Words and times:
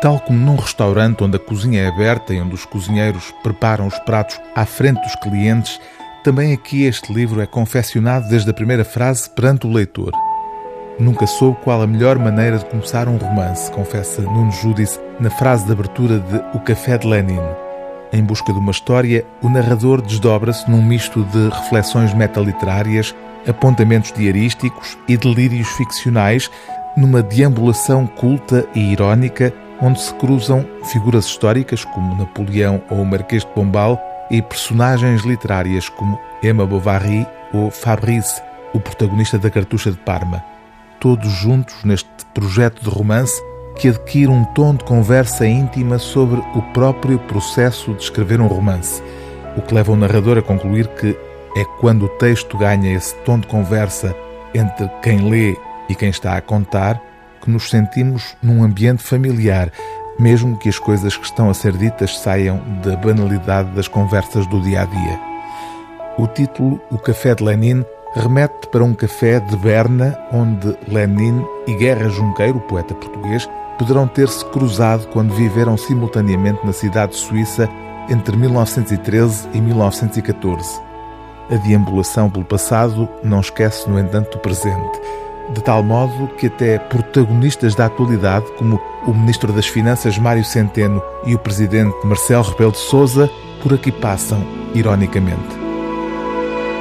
Tal 0.00 0.20
como 0.20 0.38
num 0.38 0.56
restaurante 0.56 1.24
onde 1.24 1.36
a 1.36 1.40
cozinha 1.40 1.82
é 1.82 1.88
aberta 1.88 2.34
e 2.34 2.40
onde 2.40 2.54
os 2.54 2.66
cozinheiros 2.66 3.32
preparam 3.42 3.86
os 3.86 3.98
pratos 4.00 4.38
à 4.54 4.66
frente 4.66 5.00
dos 5.00 5.14
clientes, 5.16 5.80
também 6.22 6.52
aqui 6.52 6.84
este 6.84 7.12
livro 7.12 7.40
é 7.40 7.46
confeccionado 7.46 8.28
desde 8.28 8.50
a 8.50 8.54
primeira 8.54 8.84
frase 8.84 9.30
perante 9.30 9.66
o 9.66 9.72
leitor. 9.72 10.12
Nunca 10.98 11.26
soube 11.26 11.58
qual 11.64 11.80
a 11.80 11.86
melhor 11.86 12.18
maneira 12.18 12.58
de 12.58 12.66
começar 12.66 13.08
um 13.08 13.16
romance, 13.16 13.70
confessa 13.70 14.20
Nuno 14.20 14.52
Judice 14.52 15.00
na 15.18 15.30
frase 15.30 15.64
de 15.64 15.72
abertura 15.72 16.18
de 16.18 16.36
O 16.54 16.60
Café 16.60 16.98
de 16.98 17.06
Lenin. 17.06 17.40
Em 18.12 18.22
busca 18.22 18.52
de 18.52 18.58
uma 18.58 18.72
história, 18.72 19.24
o 19.42 19.48
narrador 19.48 20.02
desdobra-se 20.02 20.70
num 20.70 20.82
misto 20.82 21.24
de 21.24 21.48
reflexões 21.48 22.12
metaliterárias, 22.12 23.14
apontamentos 23.48 24.12
diarísticos 24.12 24.96
e 25.08 25.16
delírios 25.16 25.68
ficcionais, 25.68 26.50
numa 26.96 27.22
deambulação 27.22 28.06
culta 28.06 28.66
e 28.74 28.92
irónica 28.92 29.52
onde 29.80 30.00
se 30.00 30.12
cruzam 30.14 30.66
figuras 30.84 31.26
históricas 31.26 31.84
como 31.84 32.16
Napoleão 32.16 32.82
ou 32.90 33.04
Marquês 33.04 33.44
de 33.44 33.50
Pombal 33.52 34.00
e 34.30 34.42
personagens 34.42 35.22
literárias 35.22 35.88
como 35.88 36.18
Emma 36.42 36.66
Bovary 36.66 37.26
ou 37.52 37.70
Fabrice, 37.70 38.42
o 38.72 38.80
protagonista 38.80 39.38
da 39.38 39.50
Cartucha 39.50 39.90
de 39.90 39.98
Parma. 39.98 40.44
Todos 40.98 41.28
juntos 41.30 41.84
neste 41.84 42.08
projeto 42.34 42.82
de 42.82 42.90
romance 42.90 43.40
que 43.78 43.88
adquire 43.88 44.28
um 44.28 44.44
tom 44.46 44.74
de 44.74 44.84
conversa 44.84 45.46
íntima 45.46 45.98
sobre 45.98 46.40
o 46.54 46.62
próprio 46.72 47.18
processo 47.20 47.92
de 47.94 48.02
escrever 48.02 48.40
um 48.40 48.46
romance, 48.46 49.02
o 49.56 49.62
que 49.62 49.74
leva 49.74 49.92
o 49.92 49.96
narrador 49.96 50.38
a 50.38 50.42
concluir 50.42 50.88
que 50.88 51.16
é 51.56 51.64
quando 51.80 52.06
o 52.06 52.08
texto 52.08 52.56
ganha 52.56 52.94
esse 52.94 53.14
tom 53.16 53.38
de 53.38 53.46
conversa 53.46 54.14
entre 54.54 54.88
quem 55.02 55.28
lê 55.28 55.56
e 55.88 55.94
quem 55.94 56.08
está 56.08 56.36
a 56.36 56.40
contar 56.40 57.00
que 57.46 57.50
nos 57.50 57.70
sentimos 57.70 58.36
num 58.42 58.64
ambiente 58.64 59.04
familiar, 59.04 59.70
mesmo 60.18 60.58
que 60.58 60.68
as 60.68 60.80
coisas 60.80 61.16
que 61.16 61.24
estão 61.24 61.48
a 61.48 61.54
ser 61.54 61.76
ditas 61.76 62.18
saiam 62.18 62.60
da 62.82 62.96
banalidade 62.96 63.70
das 63.70 63.86
conversas 63.86 64.44
do 64.48 64.60
dia 64.60 64.82
a 64.82 64.84
dia. 64.84 65.20
O 66.18 66.26
título, 66.26 66.80
O 66.90 66.98
Café 66.98 67.36
de 67.36 67.44
Lenin, 67.44 67.84
remete 68.14 68.66
para 68.72 68.82
um 68.82 68.94
café 68.94 69.38
de 69.38 69.56
Berna, 69.58 70.18
onde 70.32 70.76
Lenin 70.88 71.44
e 71.68 71.74
Guerra 71.76 72.08
Junqueiro, 72.08 72.58
poeta 72.60 72.94
português, 72.94 73.48
poderão 73.78 74.08
ter-se 74.08 74.44
cruzado 74.46 75.06
quando 75.08 75.34
viveram 75.34 75.76
simultaneamente 75.76 76.66
na 76.66 76.72
cidade 76.72 77.14
suíça 77.14 77.68
entre 78.08 78.36
1913 78.36 79.48
e 79.52 79.60
1914. 79.60 80.80
A 81.48 81.54
deambulação 81.56 82.28
pelo 82.28 82.44
passado 82.44 83.08
não 83.22 83.38
esquece, 83.38 83.88
no 83.88 84.00
entanto, 84.00 84.36
o 84.36 84.40
presente 84.40 85.00
de 85.52 85.62
tal 85.62 85.82
modo 85.82 86.28
que 86.36 86.46
até 86.46 86.78
protagonistas 86.78 87.74
da 87.74 87.86
atualidade, 87.86 88.46
como 88.56 88.80
o 89.06 89.12
Ministro 89.12 89.52
das 89.52 89.66
Finanças 89.66 90.18
Mário 90.18 90.44
Centeno 90.44 91.02
e 91.24 91.34
o 91.34 91.38
Presidente 91.38 91.94
Marcelo 92.04 92.42
Rebelo 92.42 92.72
de 92.72 92.78
Sousa, 92.78 93.30
por 93.62 93.72
aqui 93.74 93.92
passam, 93.92 94.44
ironicamente. 94.74 95.56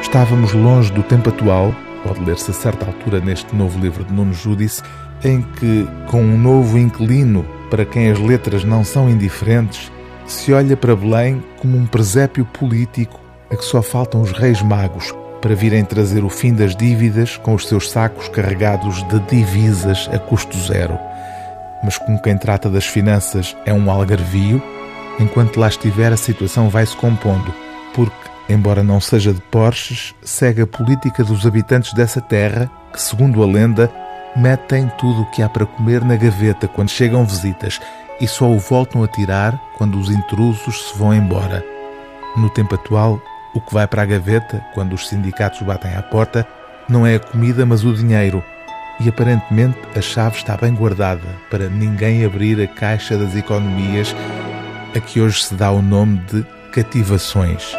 Estávamos 0.00 0.52
longe 0.52 0.92
do 0.92 1.02
tempo 1.02 1.30
atual, 1.30 1.74
pode 2.06 2.24
ler-se 2.24 2.50
a 2.50 2.54
certa 2.54 2.86
altura 2.86 3.20
neste 3.20 3.54
novo 3.54 3.78
livro 3.78 4.04
de 4.04 4.12
Nuno 4.12 4.32
Júdice, 4.32 4.82
em 5.24 5.42
que, 5.42 5.86
com 6.08 6.22
um 6.22 6.38
novo 6.38 6.78
inquilino 6.78 7.44
para 7.70 7.84
quem 7.84 8.10
as 8.10 8.18
letras 8.18 8.64
não 8.64 8.84
são 8.84 9.08
indiferentes, 9.08 9.90
se 10.26 10.52
olha 10.52 10.76
para 10.76 10.96
Belém 10.96 11.42
como 11.58 11.76
um 11.76 11.86
presépio 11.86 12.44
político 12.44 13.20
a 13.50 13.56
que 13.56 13.64
só 13.64 13.82
faltam 13.82 14.22
os 14.22 14.32
reis 14.32 14.62
magos 14.62 15.14
para 15.42 15.56
virem 15.56 15.84
trazer 15.84 16.24
o 16.24 16.28
fim 16.28 16.54
das 16.54 16.74
dívidas 16.74 17.36
com 17.36 17.54
os 17.54 17.66
seus 17.66 17.90
sacos 17.90 18.28
carregados 18.28 19.02
de 19.08 19.18
divisas 19.28 20.08
a 20.12 20.18
custo 20.18 20.56
zero. 20.56 20.96
Mas 21.82 21.98
como 21.98 22.22
quem 22.22 22.38
trata 22.38 22.70
das 22.70 22.86
finanças 22.86 23.56
é 23.66 23.74
um 23.74 23.90
algarvio, 23.90 24.62
enquanto 25.18 25.58
lá 25.58 25.66
estiver 25.66 26.12
a 26.12 26.16
situação 26.16 26.70
vai 26.70 26.86
se 26.86 26.96
compondo, 26.96 27.52
porque, 27.92 28.30
embora 28.48 28.84
não 28.84 29.00
seja 29.00 29.34
de 29.34 29.40
Porsches, 29.40 30.14
segue 30.22 30.62
a 30.62 30.66
política 30.66 31.24
dos 31.24 31.44
habitantes 31.44 31.92
dessa 31.92 32.20
terra 32.20 32.70
que, 32.92 33.02
segundo 33.02 33.42
a 33.42 33.46
lenda, 33.46 33.90
metem 34.36 34.90
tudo 34.96 35.22
o 35.22 35.30
que 35.32 35.42
há 35.42 35.48
para 35.48 35.66
comer 35.66 36.04
na 36.04 36.14
gaveta 36.14 36.68
quando 36.68 36.88
chegam 36.88 37.26
visitas 37.26 37.80
e 38.20 38.28
só 38.28 38.48
o 38.48 38.60
voltam 38.60 39.02
a 39.02 39.08
tirar 39.08 39.60
quando 39.76 39.98
os 39.98 40.08
intrusos 40.08 40.90
se 40.90 40.98
vão 40.98 41.12
embora. 41.12 41.64
No 42.36 42.48
tempo 42.48 42.76
atual, 42.76 43.20
o 43.54 43.60
que 43.60 43.72
vai 43.72 43.86
para 43.86 44.02
a 44.02 44.06
gaveta, 44.06 44.64
quando 44.74 44.94
os 44.94 45.08
sindicatos 45.08 45.60
batem 45.62 45.94
à 45.94 46.02
porta, 46.02 46.46
não 46.88 47.06
é 47.06 47.16
a 47.16 47.20
comida, 47.20 47.64
mas 47.66 47.84
o 47.84 47.92
dinheiro. 47.92 48.42
E 49.00 49.08
aparentemente 49.08 49.78
a 49.96 50.00
chave 50.00 50.36
está 50.36 50.56
bem 50.56 50.74
guardada 50.74 51.26
para 51.50 51.68
ninguém 51.68 52.24
abrir 52.24 52.60
a 52.62 52.66
caixa 52.66 53.16
das 53.16 53.34
economias 53.34 54.14
a 54.94 55.00
que 55.00 55.20
hoje 55.20 55.44
se 55.44 55.54
dá 55.54 55.70
o 55.70 55.82
nome 55.82 56.18
de 56.30 56.44
cativações. 56.70 57.74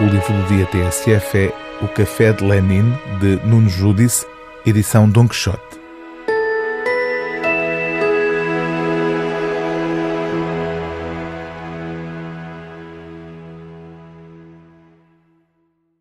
O 0.00 0.04
livro 0.04 0.32
do 0.32 0.48
dia 0.48 0.66
TSF 0.66 1.38
é 1.38 1.52
O 1.82 1.88
Café 1.88 2.32
de 2.32 2.44
Lenin, 2.44 2.92
de 3.20 3.36
Nuno 3.46 3.68
Judice, 3.68 4.26
edição 4.64 5.08
Don 5.08 5.28
Quixote. 5.28 5.81